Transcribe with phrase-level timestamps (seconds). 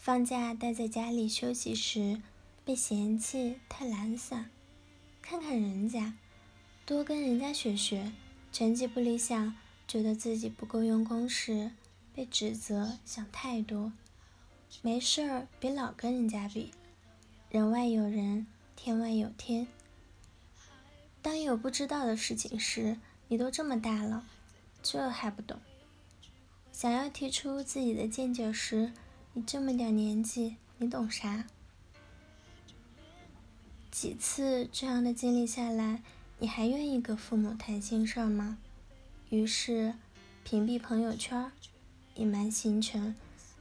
[0.00, 2.22] 放假待在家里休息时，
[2.64, 4.46] 被嫌弃太懒散；
[5.20, 6.14] 看看人家，
[6.86, 8.10] 多跟人家学学；
[8.50, 9.54] 成绩不理想，
[9.86, 11.72] 觉得自己不够用功时，
[12.14, 13.92] 被指责想太多。
[14.80, 16.70] 没事儿，别老跟人家比。
[17.50, 19.68] 人外有人，天外有天。
[21.20, 22.96] 当有不知道的事情时，
[23.28, 24.24] 你都这么大了，
[24.82, 25.60] 这还不懂？
[26.72, 28.94] 想要提出自己的见解时，
[29.32, 31.44] 你这么点年纪，你懂啥？
[33.90, 36.02] 几次这样的经历下来，
[36.38, 38.58] 你还愿意跟父母谈心事儿吗？
[39.28, 39.94] 于是，
[40.42, 41.52] 屏蔽朋友圈，
[42.16, 43.14] 隐瞒行程，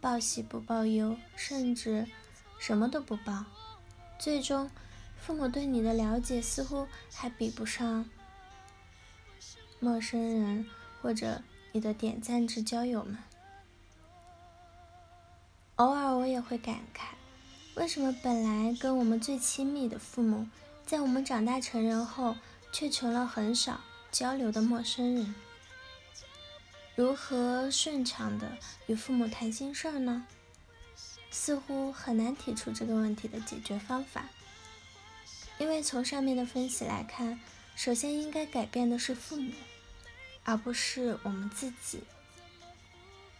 [0.00, 2.06] 报喜不报忧，甚至
[2.58, 3.44] 什么都不报。
[4.18, 4.70] 最终，
[5.18, 8.08] 父母对你的了解似乎还比不上
[9.78, 10.66] 陌生人
[11.02, 11.42] 或者。
[11.72, 13.16] 你的点赞之交友们，
[15.80, 17.04] 偶尔我也会感慨，
[17.74, 20.46] 为什么本来跟我们最亲密的父母，
[20.84, 22.36] 在我们长大成人后，
[22.70, 23.80] 却成了很少
[24.12, 25.34] 交流的陌生人？
[26.94, 30.26] 如何顺畅的与父母谈心事儿呢？
[31.30, 34.28] 似乎很难提出这个问题的解决方法，
[35.56, 37.40] 因为从上面的分析来看，
[37.74, 39.50] 首先应该改变的是父母。
[40.44, 42.02] 而不是我们自己。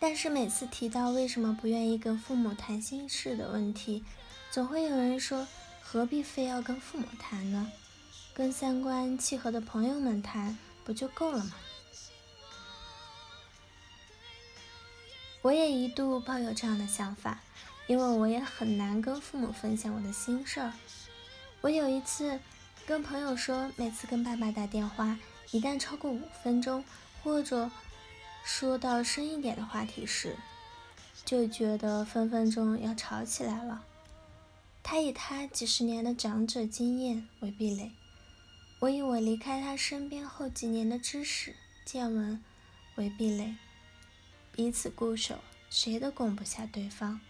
[0.00, 4.04] 但是每次提到为什么不愿意跟父母谈心事的问题，
[4.50, 5.46] 总会有人说：
[5.82, 7.72] 何必非要跟父母谈呢？
[8.32, 11.52] 跟三观契合的朋友们谈不就够了吗？
[15.42, 17.40] 我也一度抱有这样的想法，
[17.86, 20.72] 因为我也很难跟父母分享我的心事儿。
[21.60, 22.38] 我有一次
[22.86, 25.18] 跟朋友说，每次跟爸爸打电话。
[25.50, 26.84] 一旦超过五分钟，
[27.22, 27.70] 或者
[28.50, 30.34] 说到深一点的话题时，
[31.22, 33.84] 就觉得分分钟要吵起来了。
[34.82, 37.92] 他以他几十年的长者经验为壁垒，
[38.78, 42.42] 我以我离开他身边后几年的知识见闻
[42.94, 43.54] 为壁垒，
[44.50, 45.36] 彼此固守，
[45.68, 47.20] 谁都攻不下对方。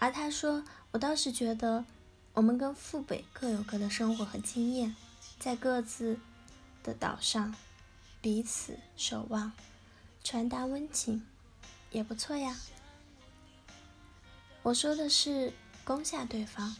[0.00, 1.84] 而他说，我倒是觉得，
[2.34, 4.96] 我们跟父辈各有各的生活和经验，
[5.38, 6.18] 在各自。
[6.82, 7.54] 的岛上，
[8.20, 9.52] 彼此守望，
[10.24, 11.26] 传达温情，
[11.90, 12.56] 也不错呀。
[14.62, 15.52] 我说的是
[15.84, 16.76] 攻下对方，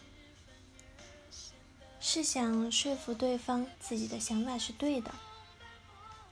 [2.01, 5.13] 是想说服对方自己的想法是对的，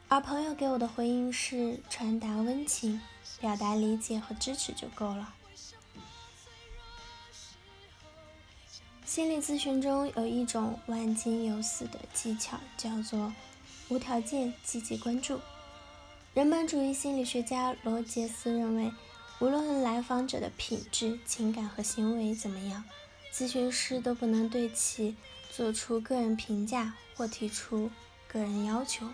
[0.09, 3.01] 而朋友给我的回应是传达温情，
[3.41, 5.35] 表达理解和支持就够了。
[9.05, 13.33] 心理咨询中有一种万金油似的技巧，叫做。
[13.89, 15.41] 无条件积极关注。
[16.33, 18.93] 人本主义心理学家罗杰斯认为，
[19.41, 22.85] 无论来访者的品质、情感和行为怎么样，
[23.33, 25.17] 咨询师都不能对其
[25.51, 27.91] 做出个人评价或提出
[28.29, 29.09] 个人要求，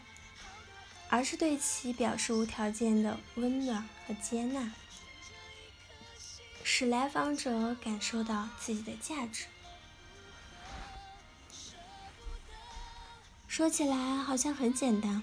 [1.08, 4.72] 而是对其表示无条件的温暖和接纳，
[6.62, 9.46] 使来访者感受到自己的价值。
[13.48, 15.22] 说起来好像很简单，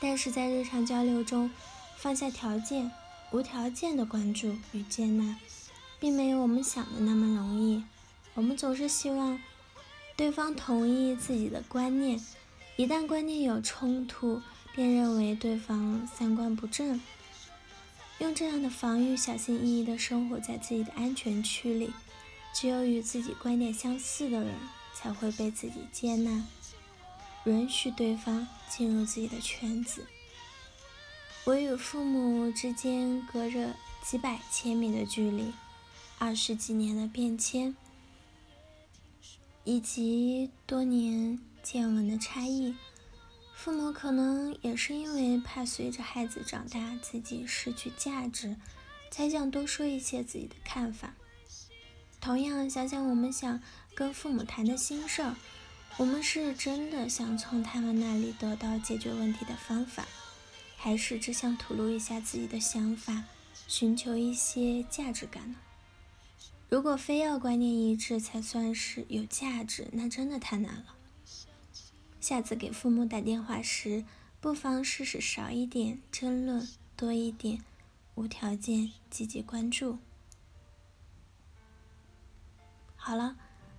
[0.00, 1.50] 但是在日常交流中，
[1.96, 2.90] 放下条件、
[3.32, 5.36] 无条件的关注与接纳，
[5.98, 7.82] 并没有我们想的那么容易。
[8.34, 9.40] 我们总是希望
[10.16, 12.24] 对方同意自己的观念，
[12.76, 14.40] 一旦观念有冲突，
[14.74, 17.00] 便认为对方三观不正。
[18.18, 21.92] 用这样的防御，小心翼翼地生活在自己的安全区里。
[22.54, 24.54] 只有与自己观点相似的人，
[24.94, 26.44] 才会被自己接纳。
[27.44, 30.06] 允许对方进入自己的圈子。
[31.44, 35.52] 我与父母之间隔着几百千米的距离，
[36.18, 37.74] 二十几年的变迁，
[39.64, 42.74] 以及多年见闻的差异，
[43.54, 48.56] 父母可能也是因为怕随着孩子长大自己失去价值，
[49.10, 51.14] 才想多说一些自己的看法。
[52.20, 53.62] 同样，想想我们想
[53.94, 55.34] 跟父母谈的心事儿。
[55.98, 60.06] 我们是真的想从他们那里得到解决问题的方法，
[60.76, 63.24] 还是只想吐露一下自己的想法，
[63.66, 65.58] 寻求一些价值感呢？
[66.68, 70.94] 如果非要观念一致才算是有价值，那真的太难了。
[72.20, 74.04] 下次给父母打电话时，
[74.40, 77.64] 不妨试试少一点争论，多一点
[78.14, 79.98] 无条件积极关注。
[82.94, 83.36] 好了。